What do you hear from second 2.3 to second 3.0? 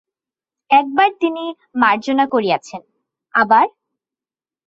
করিয়াছেন,